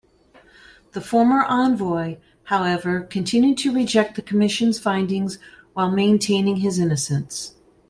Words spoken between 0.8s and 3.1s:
The former envoy, however,